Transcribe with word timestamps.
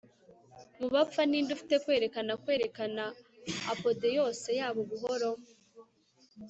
Mu 0.79 0.87
bapfa 0.93 1.21
ninde 1.29 1.51
ufite 1.57 1.75
kwerekana 1.83 2.31
kwerekana 2.43 3.03
apotheose 3.73 4.49
yabo 4.59 4.79
buhoro 4.89 5.29